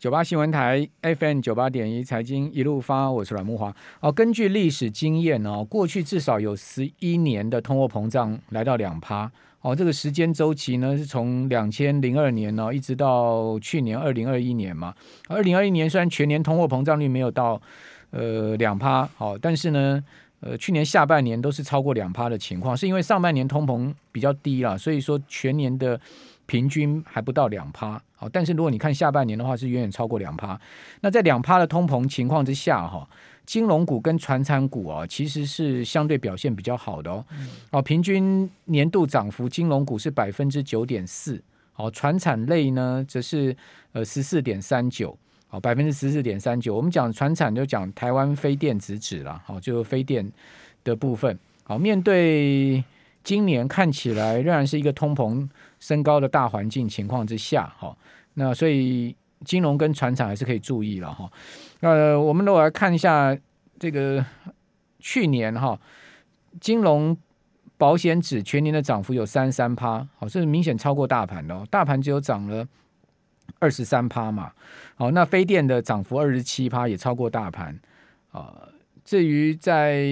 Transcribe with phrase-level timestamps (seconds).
[0.00, 3.70] 九八新闻台 FM 九八点一财经一路发，我是阮慕华。
[4.00, 9.30] 哦，根据历史经验哦，过去至少有十一年的通货膨胀来到两趴。
[9.60, 14.94] 哦，这个时间周期呢是从两千零二年呢一直到去年二零二一年嘛。
[15.28, 17.60] 二零二一年虽然全年通货膨胀率没有到
[18.08, 20.02] 呃两趴，好，但是呢，
[20.40, 26.00] 呃，去年下半年都是超过两趴的情况，是因为上半年通膨比较低啦，所以说全年的。
[26.50, 30.60] 平均还不到两趴，好，但是如果你看下半年的话，是远远超过两趴。
[31.00, 33.08] 那在两趴的通膨情况之下，哈，
[33.46, 37.24] 金融股跟传产股啊，其实是相对表现比较好的哦。
[37.70, 41.40] 哦，平均年度涨幅，金融股是百分之九点四，
[41.72, 43.56] 好，传产类呢则是
[43.92, 46.74] 呃十四点三九，好，百分之十四点三九。
[46.74, 50.28] 我们讲传产就讲台湾非电子纸了，好，就非电
[50.82, 51.38] 的部分。
[51.62, 52.82] 好，面对
[53.22, 55.48] 今年看起来仍然是一个通膨
[55.78, 57.96] 升高的大环境情况之下，哈，
[58.34, 61.30] 那所以金融跟船厂还是可以注意了，哈。
[61.80, 63.36] 呃，我们如果来看一下
[63.78, 64.24] 这个
[64.98, 65.78] 去年哈，
[66.60, 67.16] 金融
[67.76, 72.66] 保险指全年的涨幅有三十三趴，好，这是明显超过大盘的，大盘只有涨了
[73.58, 74.52] 二十三趴嘛，
[74.96, 77.78] 好，那非电的涨幅二十七趴也超过大盘，
[78.32, 78.68] 啊，
[79.04, 80.04] 至于在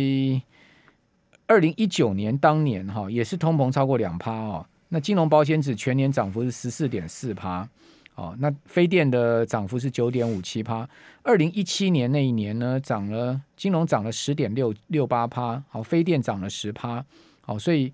[1.48, 4.64] 二零一九年当年哈，也是通膨超过两趴哦。
[4.90, 7.66] 那金融保险指全年涨幅是十四点四趴，
[8.14, 10.88] 哦，那非电的涨幅是九点五七趴。
[11.22, 17.04] 二零一七年那一年呢，涨了金融涨了十点六六八趴，好，非电涨了十趴，
[17.40, 17.92] 好，所以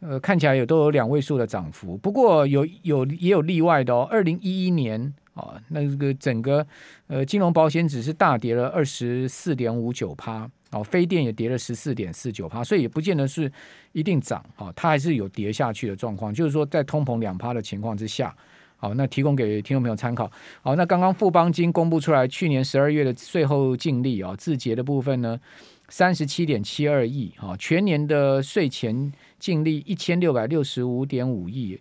[0.00, 1.96] 呃看起来有都有两位数的涨幅。
[1.98, 4.08] 不过有有也有例外的哦。
[4.10, 6.66] 二零一一年啊，那个整个
[7.06, 10.50] 呃金融保险指是大跌了二十四点五九趴。
[10.74, 13.50] 哦，非电也跌了十四点四九趴，所以也不见得是
[13.92, 16.34] 一定涨，哦，它还是有跌下去的状况。
[16.34, 18.34] 就是说，在通膨两趴的情况之下，
[18.76, 20.28] 好，那提供给听众朋友参考。
[20.62, 25.40] 好，那刚刚富邦金公布出来去年十二月的税后净利啊，字节的部分呢，
[25.88, 31.80] 三十七点七二亿，哈，全年的税前净利一千六百六十五点五亿，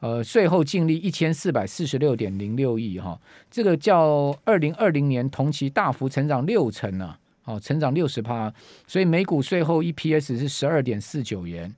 [0.00, 7.16] 呃，税后净利一千四百四十六点零六亿，哈，这个较二零二零年同期大幅成长六成呢。
[7.44, 8.52] 哦，成长六十趴，
[8.86, 11.74] 所以每股税后 EPS 是十二点四九元。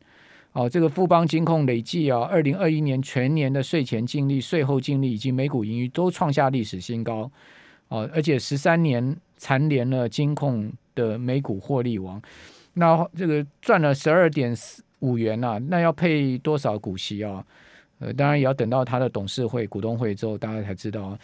[0.52, 7.30] 哦，这个富邦金控累计啊，二零二一年全年的税前净利、税后净利以及每股盈余都创下历史新高。
[7.88, 12.20] 哦，而且十三年蝉联了金控的每股获利王。
[12.74, 14.54] 那这个赚了十二点
[15.00, 17.44] 五元啊，那要配多少股息啊？
[17.98, 21.18] 呃，当然也要等到他的董事会、股东会之后，大家才知道。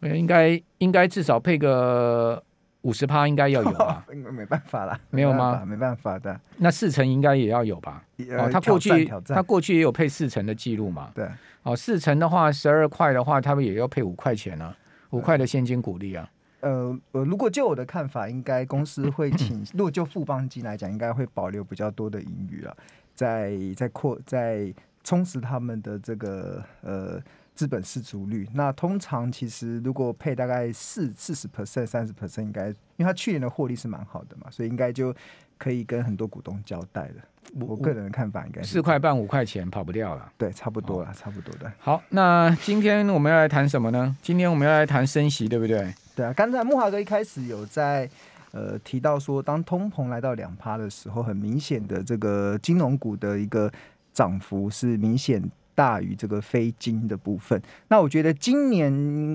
[0.00, 2.42] 呃，应该应该至少配个。
[2.84, 4.04] 五十趴应该要有吧？
[4.12, 5.64] 没没办法啦， 没有吗？
[5.66, 6.38] 没办法的。
[6.58, 8.02] 那四成应该也要有吧？
[8.38, 11.10] 哦，他过去他过去也有配四成的记录嘛？
[11.14, 11.26] 对。
[11.62, 14.76] 哦，四成的话，十二块的话，他们也要配五块钱啊，
[15.10, 16.28] 五块的现金鼓励啊。
[16.60, 22.76] 呃呃，如果就我的看法，应该公司会请，如果就富邦金来讲，应该会保留比较多的盈余啊，
[23.14, 24.72] 在在扩在
[25.04, 27.22] 充实他们的这个呃。
[27.56, 35.14] 资本市足率，那通常其实如果配大概四四十 percent、三十 percent，应该，因为他去年的获利是蛮好的嘛，所以应该就
[35.56, 37.22] 可以跟很多股东交代了。
[37.60, 41.72] 我个人的看法应该是四块半五块钱跑不掉了，对，差不多了，哦、差不多的。
[41.78, 44.16] 好，那今天我们要来谈什么呢？
[44.20, 45.94] 今天我们要来谈升息，对不对？
[46.16, 48.10] 对啊，刚才木华哥一开始有在
[48.50, 53.72] 呃提到说，当通膨来到两趴的时候，很明显的这个金融股的一个
[54.14, 55.42] 涨幅是明显。
[55.76, 58.92] 大于这个非金的部分，那我觉得今年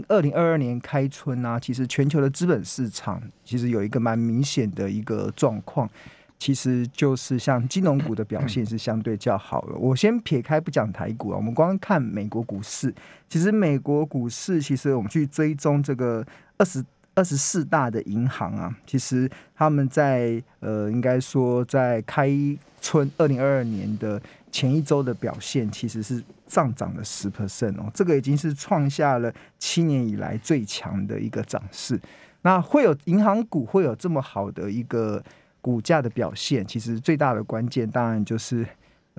[0.08, 5.90] 二零二二年开春啊，其实全球的资本市场其实有一个蛮明显的一个状况，
[6.38, 9.74] 其实就是像金融股的表现是相对较好的。
[9.76, 12.96] 我先撇开不讲台股啊，我们光看美国股市，
[13.28, 16.26] 其实美国股市其实我们去追踪这个
[16.58, 16.82] 二十
[17.16, 22.30] 二十四大的银行啊，其实他们在呃，应该说在开
[22.80, 24.22] 春二零二二年的。
[24.52, 32.00] 前一周的表现其实是上涨了十 percent 哦，这个已经是创下了七年以来最强的一个涨势。
[32.42, 35.22] 那会有银行股会有这么好的一个
[35.62, 38.66] 股价的表现，其实最大的关键当然就是，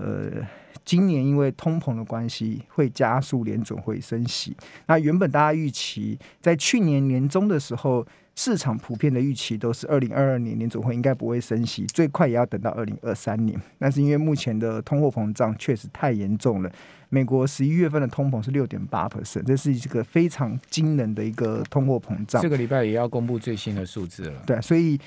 [0.01, 0.47] 呃，
[0.85, 4.57] 今年因为通膨的关系会加速联准会升息。
[4.87, 8.07] 那原本大家预期在去年年中的时候。
[8.37, 13.61] 市场普遍的预期都是二零二二年联准会应该不会升息，最快也要等到二零二三年。
[13.79, 16.73] 但是因为目前的通货膨胀确实太严重了，
[17.11, 22.41] 美国十一月份的通膨是六点八 percent，这是一个非常惊人的一个通货膨胀。
[22.41, 24.43] 这个礼拜也要公布最新的数字了。
[24.47, 24.99] 对，所以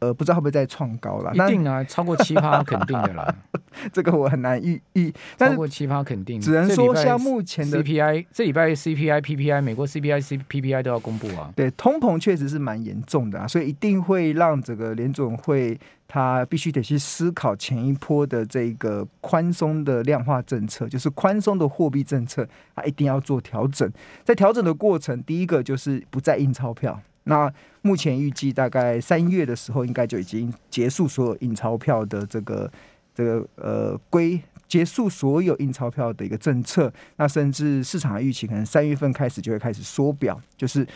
[0.00, 1.32] 呃，不知道会不会再创高了？
[1.34, 3.34] 一定啊，超过七趴 肯定的啦。
[3.92, 6.40] 这个我很难预预，超过七趴肯定。
[6.40, 11.52] 只能说像目前的 CPI，这礼拜 CPI、PPI，美国 CPI、C PPI 都要公布啊。
[11.54, 23.88] 对，通膨确实是蛮严重的啊，所以一定会让这个联总会他必须得去思考前一波的这个宽松的量化政策，就是宽松的货币政策，他一定要做调整。
[24.24, 27.00] 在调整的过程，第一个就是不再印钞票。
[27.24, 27.52] 那
[27.82, 32.70] 目前预计大概三月的时候，应该就已经结束所有印钞票的这个
[33.14, 36.92] 这个呃归结束所有印钞票的一个政策。
[37.16, 40.86] 那甚至市场的预期，可能三月份开始就会开始缩表，就是。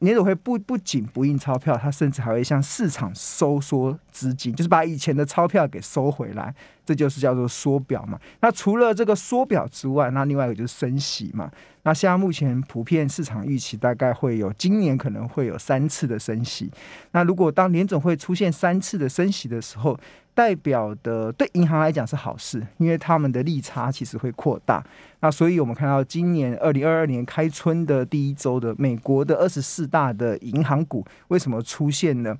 [0.00, 6.54] 联准会不不仅不印钞票，它甚至还会向市场收缩资金，就是把以前的钞票给收回来，
[6.88, 8.18] 这就是叫做缩表嘛。
[8.40, 11.50] 那除了这个缩表之外，那另外一个就是升息嘛。
[11.82, 16.70] 那现在目前普遍市场预期大概会有今年可能会有三次的升息。
[17.12, 19.98] 那如果当联总会出现三次的升息的时候，
[20.32, 24.82] 代表的对银行来讲是好事，因为他们的利差其实会扩大。
[25.20, 32.34] 那所以我们看到今年二零二二年开春的第一周的美国的二十四大的银行股为什么出现了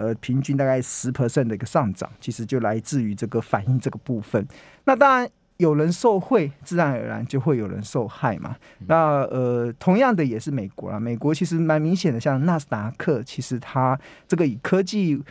[0.00, 2.10] 呃平均大概十 percent 的一个上涨？
[2.18, 4.44] 其实就来自于这个反映这个部分。
[4.84, 8.56] 那当然有人受贿，自然而然就会有人受害嘛。
[8.86, 15.22] 那呃同样的也是美国啊，美国其实蛮明显的，像纳斯达克，其实它这个以科技。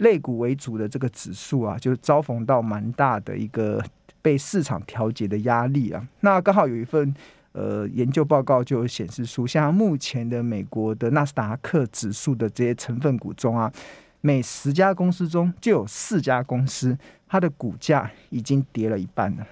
[0.00, 3.84] 类股为主的这个指数啊，就遭逢到蛮大的一个
[4.22, 6.08] 被市场调节的压力啊。
[6.20, 7.14] 那刚好有一份
[7.52, 13.72] 呃研究报告就显示出，像目前的美国的纳斯达克指数的这些成分股中啊，
[14.20, 19.46] 每十家公司中就有四家公司，它的股价已经跌了一半了。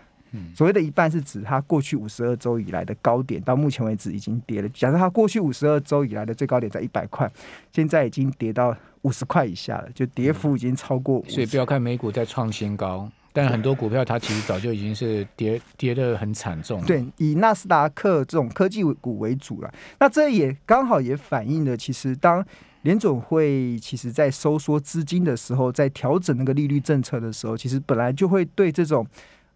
[0.54, 4.68] 所谓的一半是指它过去五十二周以来的高点，到目前为止已经跌了。
[4.68, 7.28] 假设它过去五十二周以来的最高点在一百块，
[7.72, 11.24] 现在已经跌到五十块以下了，就跌幅已经超过。
[11.26, 16.82] 所以不要看美股在创新高，但很多股票它其实早就已经是跌跌的很惨重。
[16.84, 19.72] 对，以纳斯达克这种科技股为主了。
[20.00, 22.44] 那这也刚好也反映了，其实当
[22.82, 29.06] 联总会其实在收缩资金的时候，在调整那个利率政策的时候，其实本来就会对这种。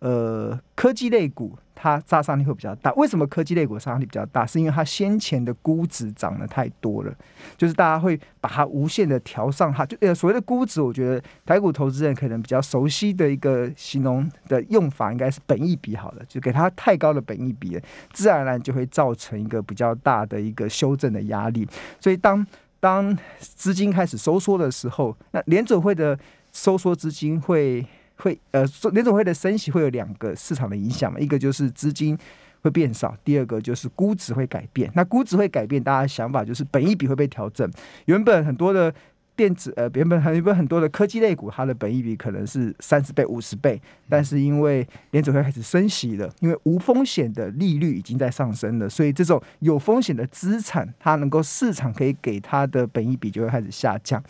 [0.03, 2.93] 呃，科技类股它杀伤力会比较大。
[2.95, 4.45] 为什么科技类股杀伤力比较大？
[4.45, 7.15] 是因为它先前的估值涨得太多了，
[7.57, 9.87] 就是大家会把它无限的调上它。
[9.87, 17.81] 就呃，所谓的估值，我觉得台股投资人可能比较熟悉的一个形容的用法，应该是本益比好了，就给它太高的本益比，
[18.13, 21.65] 自然而然就会造成一个比较大的一个修正的压力。
[22.01, 22.45] 所以当
[22.81, 26.19] 当资金开始收缩的时候，那联准会的
[26.51, 27.87] 收缩资金会。
[28.23, 32.17] 会呃，联总会的升息会有两个市场的影响嘛，一个就是资金
[32.63, 34.89] 会变少，第二个就是估值会改变。
[34.95, 37.69] 那估值会改变，大家的想法就是本益比会被调整。
[38.05, 38.95] 原本很多的
[39.35, 54.23] 电子呃，原本很原本很多的科技类股，它的本益比可能是三十倍、五十倍，但是因为联总会开始升息了，因为无风险的利率已经在上升了，所以这种有风险的资产，它能够市场可以给它的本益比就会开始下降。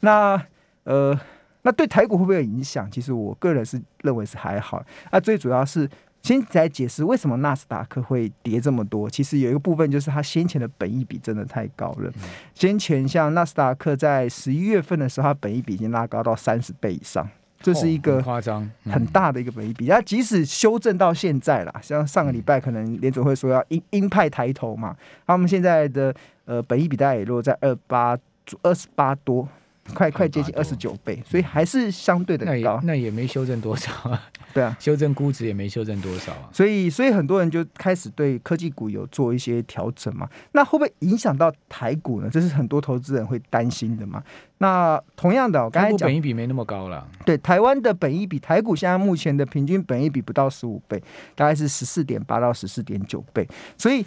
[0.00, 0.42] 那
[0.84, 1.20] 呃。
[1.64, 2.88] 那对台股会不会有影响？
[2.90, 4.84] 其实我个人是认为是还好。
[5.10, 5.88] 那最主要是
[6.22, 9.10] 先来解释为什么纳斯达克会跌这么多。
[9.10, 12.12] 其实有一个部分就是它先前的本益比真的太高了。
[12.54, 17.28] 先前像纳斯达克在十一月份的时候，它本益比已经拉高到三十倍以上，
[17.60, 19.86] 这是一个夸张很大的一个本益比。
[19.86, 24.94] 那即使修正到现在啦，像上个礼拜可能联总会说要鹰鹰派抬头嘛，
[25.26, 26.14] 他们现在的
[26.44, 28.18] 呃本益比大概也落在二八
[28.62, 29.48] 二十八多。
[29.92, 32.52] 快快接近二十九倍，所以还是相对的高。
[32.52, 34.22] 那也那也没修正多少啊。
[34.54, 36.48] 对啊，修正估值也没修正多少啊。
[36.52, 40.28] 所以所以很多人就开始对科技股有做一些调整嘛。
[40.52, 42.30] 那会不会影响到台股呢？
[42.30, 44.22] 这是很多投资人会担心的嘛。
[44.58, 47.06] 那同样的，我刚才讲本益比没那么高了。
[47.26, 51.02] 对，台湾的本益比，台股现在目前的平均本益比不到十五倍，
[51.34, 54.06] 大概是十四点八到十四点九倍，所以。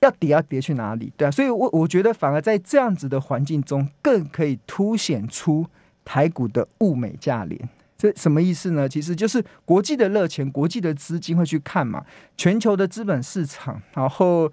[0.00, 1.12] 要跌要跌去哪里？
[1.16, 5.66] 对啊，所以我我觉得反而在这样子的环境中，更可以凸显出
[6.04, 7.68] 台股的物美价廉。
[7.98, 8.88] 这什么意思呢？
[8.88, 12.02] 其实就是国际的热钱、国际的资金会去看嘛，
[12.34, 13.78] 全球的资本市场。
[13.92, 14.50] 然后，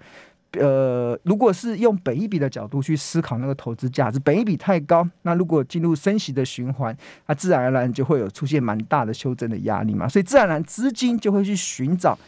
[0.52, 6.94] 呃，如果是用本一比的角度去思考那个投资价值，本一比太高，那如果进入升息的循环，
[7.26, 10.06] 那自然而然就会有出现蛮大的修正的压力嘛。
[10.06, 12.18] 所以自然而然资金就会去寻找。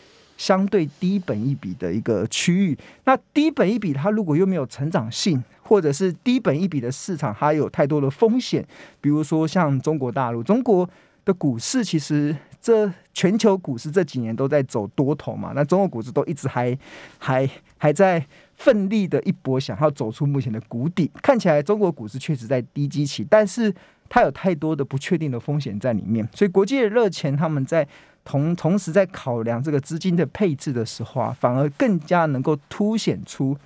[0.41, 8.67] 相对低本一笔的一个区域，那低本一笔它如果又没有成长性，或者是低本一笔的市场它有太多的风险，
[9.03, 10.89] 比如说像中国大陆，中国
[11.27, 16.75] 的股市其实这全球股市这几年都在走多头嘛，那中国股市都一直还
[17.19, 21.11] 还还在奋力的一搏，想要走出目前的谷底。
[21.21, 23.75] 看起来中国股市确实在低基期，但是
[24.09, 27.87] 它有太多的不确定的风险在里面，所以国际的热钱他们在
[28.25, 33.57] 同同时在考量这个资金的配置的时候啊，反而更加能够凸显出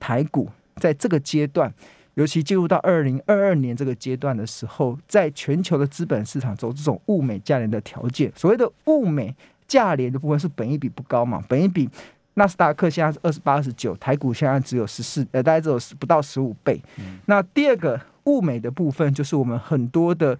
[0.00, 1.72] 台股在这个阶段，
[2.14, 9.34] 尤其进入到二零二二年这个阶段的时候，在全球的资本市场中，这种物美价廉的条件，所谓的物美
[9.66, 11.88] 价廉的部分是本益比不高嘛，本益比。
[12.34, 16.80] 纳斯达克现在是二十八、二十九，台股现在只有十四，呃，大概只有不到十五倍。
[16.98, 20.38] 嗯、那第二个物美的部分，就是我们很多的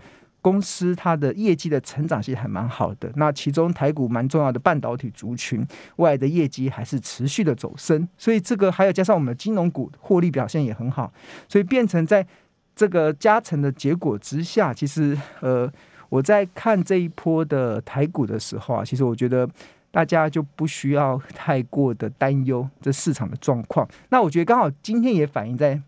[0.51, 3.13] 公司，它的业绩的成长性还蛮好的。
[3.17, 8.09] 那其中台股蛮重要的半导体族群，未来的业绩还是持续的走升。
[8.17, 11.13] 所以这个还有加上我们的金融股获利表现也很好，
[11.49, 12.27] 所以变成在
[12.75, 15.71] 这个加成的结果之下，其实呃，
[16.09, 19.47] 我在看这一波的台股的时候啊，其实我觉得。
[19.91, 23.89] 大家就不需要太过的担忧这市场的状况。
[24.11, 25.81] 那我觉得刚好今天也反映在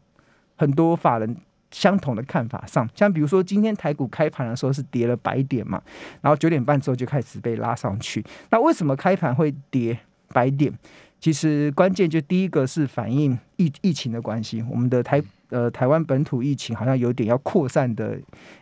[0.57, 1.37] 很多法人
[1.71, 2.89] 相同的看法上。
[2.95, 5.83] 像比如说今天台股开盘的时候是跌了百点嘛，
[6.21, 8.25] 然后九点半之后就开始被拉上去。
[8.51, 9.99] 那为什么开盘会跌
[10.29, 10.73] 百点？
[11.21, 18.19] 其实关键就第一个是反映疫疫情的关系，我们的台呃台湾本土疫情好像有点要扩散的。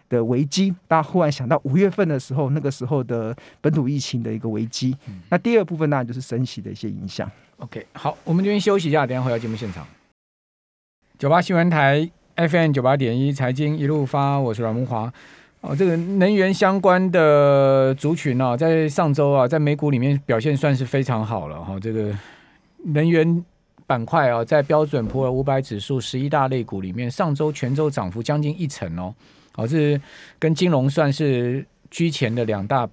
[0.09, 4.97] 的危机，大家忽然想到五月份的时候，那个时候的本土疫情的一个危机。
[5.07, 7.31] 嗯、那第二部分当然就是升息的一些影响。
[7.59, 9.87] OK，好，我们这边休息一下，等下回到节目现场。
[11.19, 15.13] 九八新闻台 FM 九八点一财经一路发，我是阮文华。
[15.61, 21.81] 哦，这个能源相关的族群啊，在上周啊，在美股里面表现算是非常好了哈、哦。
[21.81, 22.17] 这个
[22.85, 23.45] 能源
[23.89, 29.13] 板块啊，在标准普尔五百指数十一大类股里面，上周全周涨幅将近一成哦。
[29.51, 30.01] 好，是
[30.39, 32.89] 跟金融算是居前的两大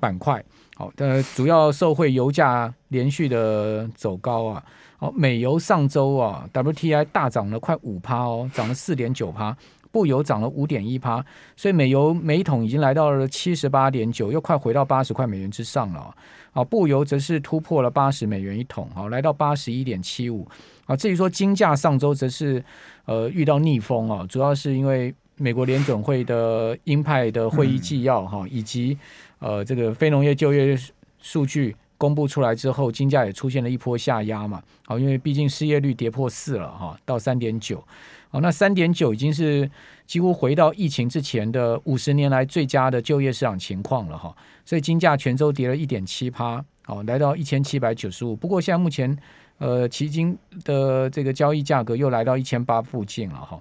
[0.00, 0.42] 板块。
[0.76, 4.64] 好，的主要受惠油价连续的走高啊。
[5.00, 9.56] 好，美油上周啊，WTI 大涨了快五趴哦，涨了四点九趴，
[9.90, 11.24] 布油涨了五点一趴，
[11.56, 16.14] 所以美油每桶已经来到了七十八点九，又快回到八十块美元之上了。
[16.52, 20.46] 啊，布油则是突破了八十美元一桶，好，来到八十一点七五。
[20.84, 22.62] 啊，至于说金价上周则是
[23.06, 25.14] 呃遇到逆风啊，主要是因为。
[25.42, 28.98] 美国联准会的鹰派的会议纪要哈，以及
[29.38, 30.78] 呃这个非农业就业
[31.18, 34.62] 数据公布出来之后，金价也出现了一波下压嘛。
[34.86, 37.84] 好，因为毕竟失业率跌破四了哈，到三点九。
[38.30, 39.70] 好，那三点九已经是
[40.06, 44.34] 几乎回到疫情之前的五十年来最佳的就业市场情况了哈。
[44.64, 48.34] 所以金价全周跌了一点七趴，好，来到一千七百九十五。
[48.34, 49.14] 不过现在目前
[49.58, 53.60] 呃期金的这个交易价格又来到一千八附近了哈。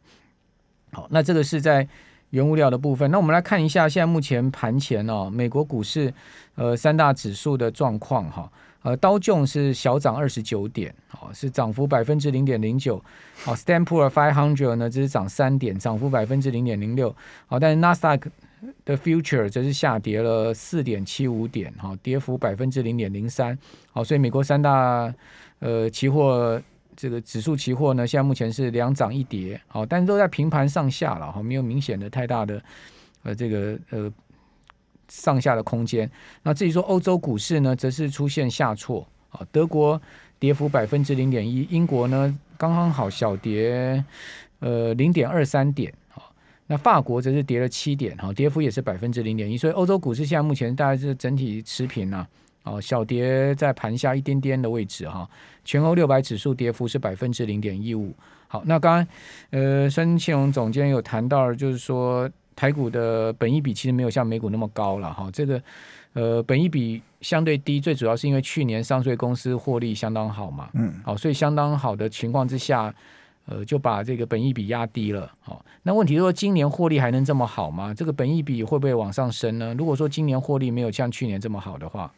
[0.94, 1.86] 好，那这个是在
[2.32, 3.10] 原物料的部分。
[3.12, 6.14] 那我们来看一下现在目前盘前哦，美国股市
[6.56, 8.52] 呃三大指数的状况哈。
[8.82, 13.04] 呃，道琼是小涨二十九点，好，是涨幅百分之零点零九。
[13.44, 17.14] 好，Standard Poor's 500呢，只是涨三点，涨幅百分之零点零六。
[17.46, 18.30] 好，但是纳斯达克
[18.86, 23.58] 的 Future 则是下跌了四点七五点，好，跌幅百分之零点零三。
[23.92, 25.14] 好，所以美国三大
[25.60, 26.62] 呃期货。
[27.02, 32.62] 这个指数期货呢，现在目前是两涨一跌，好，但是都在平盘上下了，哈，没有明显的太大的
[33.24, 34.12] 呃这个呃
[35.08, 36.12] 上下的空间。
[36.44, 40.02] 那至于说欧洲股市呢，则是出现下挫，啊，德国
[40.40, 44.04] 跌幅百分之零点一，英国呢刚刚好小跌
[44.60, 46.34] 呃零点二三点，好，
[46.68, 52.28] 那法国则是跌了七点，哈，跌幅也是百分之零点一，所以欧洲股市现在目前大概是整体持平啊。
[52.64, 55.28] 哦，小跌在盘下一点点的位置哈，
[55.64, 58.14] 全欧六百指数跌幅是百分之零点一五。
[58.48, 59.08] 好，那刚刚
[59.52, 65.62] 呃孙庆荣总监有谈到，就是说台股的本益比其实没有像美股那么高了哈，这个
[66.14, 72.94] 呃本益比相对低，最主要是因为去年上税公司获利相当好嘛，嗯，好，所以相当好的情况之下，
[73.46, 75.32] 呃就把这个本益比压低了。
[75.40, 77.94] 好，那问题是说今年获利还能这么好吗？
[77.94, 79.76] 这个本益比会不会往上升呢？
[79.78, 82.12] 如果说今年获利没有像去年这么好的话，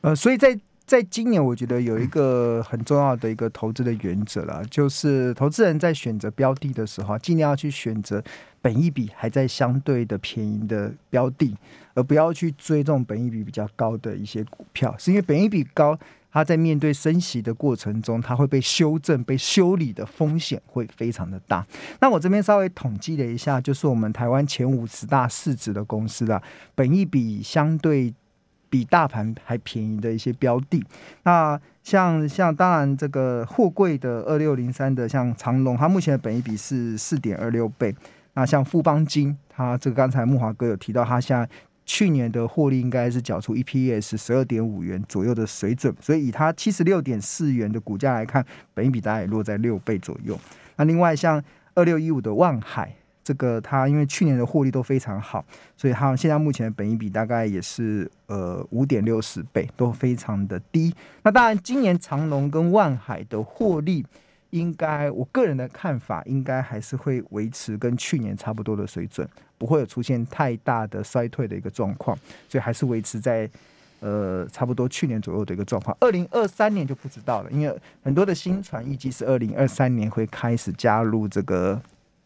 [0.00, 8.22] 呃，所以在在今年，我觉得有一个很重要的一个投资的原则啦，就是投资人在选择标的的时候，尽量要去选择
[8.62, 11.54] 本益比还在相对的便宜的标的，
[11.94, 15.98] 而不要去追这种本益比比较高的一些股票，是因为本益比高，
[16.32, 21.66] 它在面对升息的过程中，它会被修正、被修理的风险会非常的大。
[22.00, 26.42] 那我这边稍微统计了一下，就是我们台湾前五十大市值的公司啊，
[26.74, 28.14] 本益比相对。
[28.70, 30.84] 比大盘还便宜的一些标的，
[31.22, 37.94] 那像像当然这个货柜的二六零三的像长隆，它目前的本益比是四点二六倍。
[38.34, 41.48] 那像富邦金，它这个刚才慕驊哥有提到，它现在
[41.84, 48.44] 去年的获利应该是缴出 EPS 十二点五元左右的水准，所以以它七十六点四元的股价来看，
[48.74, 50.38] 本益比大概也落在六倍左右。
[50.76, 51.42] 那另外像
[51.74, 52.94] 二六一五的万海，
[53.28, 55.44] 这个它因为去年的获利都非常好，
[55.76, 60.94] 所以它现在目前的本益比大概也是呃五点六十倍，都非常的低。
[61.22, 64.06] 那当然，今年长隆跟万海的获利。
[64.52, 72.16] 应该，我个人的看法，应该还是会维持跟去年差不多的水准，不会有出现太大的衰退的一个状况，
[72.48, 73.46] 所以还是维持在
[74.00, 75.94] 呃差不多去年左右的一个状况。
[76.00, 81.78] 二零二三年就不知道了，因为很多的新船预计是二零二三年会开始加入这个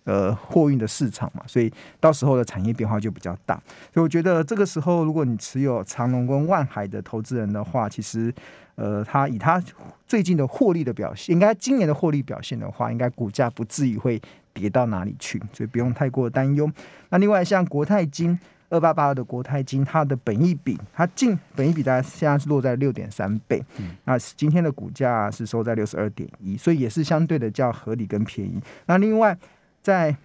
[0.04, 3.54] 呃货运的市场嘛，所以到时候的产业变化就比较大。
[3.92, 8.32] 所以我觉得这个时候，如果你持有长隆跟万海的投资人的话，其实。
[8.74, 9.62] 呃，他以他
[10.06, 14.20] 最近的获利的表现，应该今年的获利表现的话，应该股价不至于会
[14.54, 16.68] 跌到哪里去，所以不用太过担忧。
[17.10, 18.36] 那另外像国泰金
[18.70, 28.58] 二八八二的国泰金，它的本益比，它净本益比大概现在是落在六点三倍，嗯，那今天的股价是收在六十二点一，所以也是相对的较合理跟便宜。
[28.86, 29.36] 那另外
[29.82, 30.16] 在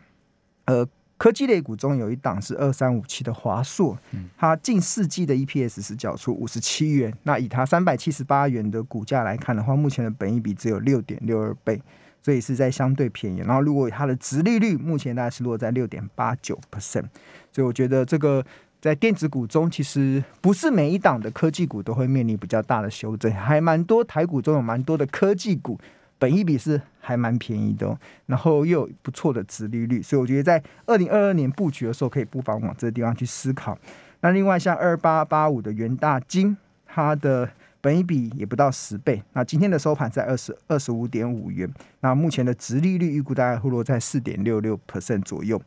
[0.65, 0.87] 呃。
[1.19, 3.97] 科技类股中有一档是二三五七的华硕，
[4.37, 7.11] 它近四季的 EPS 是缴出五十七元。
[7.23, 11.81] 那以它三百七十八元的股价来看的话，目前的本益比只有六点六二倍，
[12.21, 13.39] 所以是在相对便宜。
[13.39, 17.05] 然后如果它的殖利率目前大概是落在六点八九 percent，
[17.51, 18.45] 所以我觉得这个
[18.79, 25.79] 在电子股中，其实不是每一档的科技股都会面临比较大的修正，还蛮多台股中有蛮多的科技股。
[26.19, 33.77] 本益比是还蛮便宜的，然后又有不错的殖利率，所以我觉得在二零二二年布局的时候，可以不妨往这个地方去思考。
[34.21, 37.47] 那另外像二八八五的元大金，它的
[37.79, 45.61] 本益比也不到十倍，那今天的收盘在二十二十五点五元，那目前的殖利率预估大概会落在四点六六 percent 左右。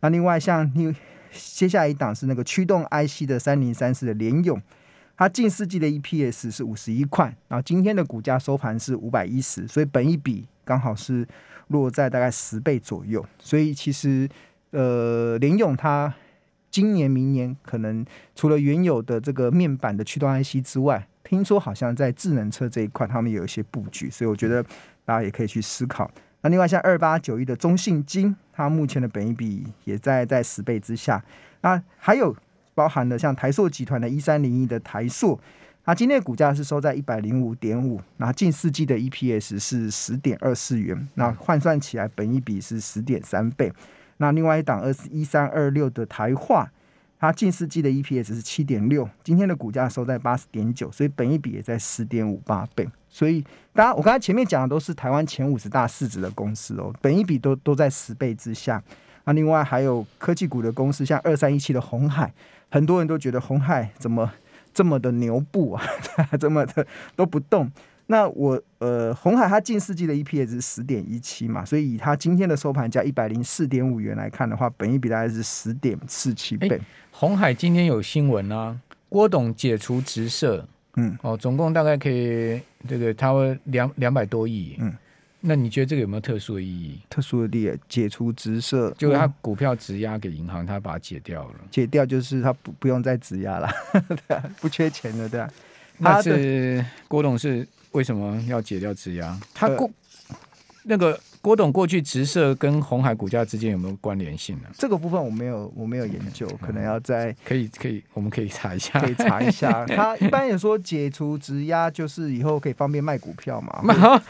[0.00, 0.94] 那另外像你
[1.32, 4.60] 接下来一档是那个驱动 IC 的三零三四的联咏。
[5.16, 11.26] 它近四季的 EPS 是五十一块，然后今天的股价收盘是五百一十，所以本一比刚好是
[11.68, 13.24] 落在大概十倍左右。
[13.38, 14.28] 所以其实，
[14.72, 16.12] 呃，联咏它
[16.70, 18.04] 今年、明年可能
[18.34, 24.62] 除了原有的这个面板的驱动 IC 之外，听说好像在智能车这一块他们有一些布局，所以我觉得
[25.06, 26.10] 大家也可以去思考。
[26.42, 31.24] 那另外像二八九一的中信金，它目前的本一比也在在十倍之下。
[31.62, 32.36] 那还有。
[32.76, 35.40] 包含了像台塑集团的一三零一的台塑，
[35.86, 43.72] 那今天的股价是收在一百零五点五，那近四季的 EPS 是十点二四元，那换算起来本一比是十点三倍。
[44.18, 46.70] 那另外一档二一三二六的台化，
[47.18, 52.86] 它近四季的 EPS 是七点六，今天的股价收在八十点九，所以本一比也在十点五八倍。
[53.08, 58.82] 所以，大家我刚才前面讲的都是台湾前五十大市值的公司哦，本一比都都在十倍之下。
[59.24, 62.30] 那另外还有科技股的公司，像二三一七的鸿海。
[62.70, 64.32] 很多人都觉得红海怎么
[64.74, 65.82] 这么的牛步啊，
[66.38, 67.70] 这么的都不动。
[68.08, 76.80] 那我呃，红海它近四季的 EPS 是十点一七嘛，所以以它今天的收盘价一百零四点五元来看的话，本益比大概是十点四七倍。
[77.10, 84.94] 红海今天有新闻啊，郭董解除直设，嗯，哦，总共大概可以这个他会两两百多亿，嗯。
[85.40, 87.00] 那你觉得这个有没有特殊的意义？
[87.08, 91.54] 特殊的意义，解除直设，就是他股票质押给银行，他把它解掉了。
[91.70, 93.68] 解掉就是他不不用再质押了，
[94.26, 95.48] 对啊，不缺钱了，对啊。
[95.98, 99.38] 那是郭董是为什么要解掉质押？
[99.54, 99.92] 他过、呃、
[100.86, 101.18] 那个。
[101.42, 104.68] 郭董过去直射跟红海股价之间有没有关联性呢？
[104.76, 109.86] 这个部分我没有，我没有研究，可能要在可以可以，我们可以查一下，可以查一下。
[109.94, 113.80] 他一般也说解除质押就是以后可以方便卖股票嘛。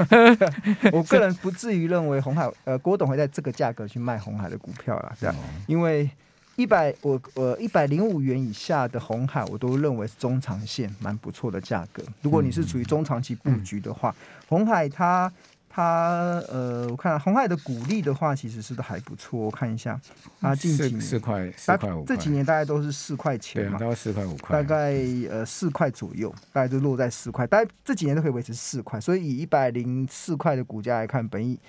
[0.93, 5.35] 我个人不至于认为红海呃郭董会在这个价格去卖红海的股票啦，这样，
[5.67, 6.11] 因为
[6.57, 12.03] 一百我呃一百零五元以下的红海我都认为是中长线蛮不错的价格。
[12.21, 14.15] 如果你是处于中长期布局的话，
[14.47, 15.33] 鸿、嗯、海它。
[15.77, 19.39] 它呃，我看红海的股利的话，其实是都还不错。
[19.39, 20.01] 我看一下，
[20.41, 24.95] 它近几年四块四块五，这几年大概都是四块钱嘛，大概四块五块，大概
[25.29, 28.99] 呃四块左右，大概就落在四块，大概这几年都可以维持四块。
[28.99, 31.61] 所以以一百零四块的股价来看，本益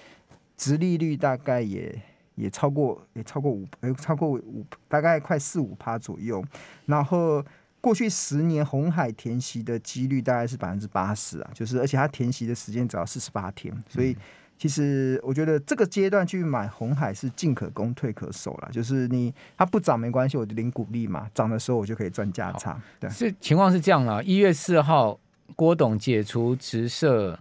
[0.56, 1.93] 值利率大概也
[2.36, 6.41] 也超过也超过五，呃超过五，大概快四五趴左右，
[6.86, 7.43] 然后。
[7.88, 14.13] 过去十年红海填息的几率大概是百分之八十啊，就是而且它填息的时间只要四十八天，所以
[14.58, 22.78] 其实我觉得这个阶段去买红海是进可攻退可守了，就是你它不涨没关系，我就领股利嘛，涨的时候我就可以赚价差。
[23.00, 25.17] 对，是情况是这样啊，一月四号
[25.56, 27.39] 郭董解除直射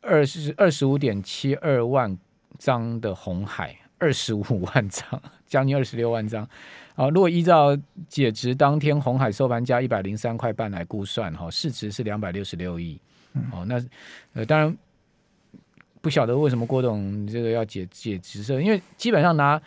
[0.00, 2.18] 二十二十五点七二万
[2.58, 3.76] 张的红海。
[3.98, 6.48] 二十五 万张，将近二十六万张。
[6.94, 7.76] 啊，如果依照
[8.08, 12.98] 解职当天红海收盘价一百零三块半来估算，哈，市值是两百六十六亿。
[13.52, 13.80] 哦，那
[14.32, 14.76] 呃，当然
[16.00, 19.60] 不晓得为什么郭董这个要解解职色，因为基本上拿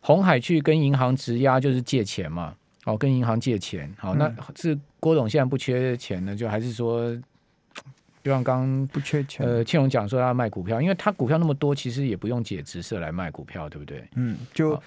[0.00, 2.54] 红海去跟银行质押就是借钱嘛。
[2.84, 3.92] 哦，跟银行借钱。
[3.98, 7.14] 好，那是郭董现在不缺钱呢，就还是说？
[8.22, 14.06] 就像刚刚不缺钱，呃，庆荣讲说他要卖股票，因为他股票那么多，其实也不用解职社来卖股票，对不对？
[14.16, 14.80] 嗯，就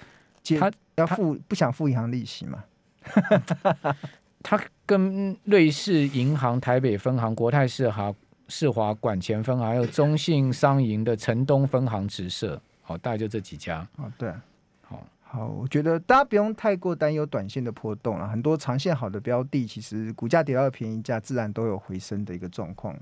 [0.58, 2.64] 他要付不想付银行利息嘛。
[4.44, 8.12] 他跟瑞士银行台北分行、国泰世华
[8.48, 13.86] 世华管前分行，还有中信商银的城东分行职色，好，大概就这几家。
[13.96, 14.38] 哦，对，好，
[15.34, 22.94] 好，我觉得大家不用太过担忧短线的波动了，很多长线好的标的，其实股价跌到便宜价，自然都有回升的一个状况。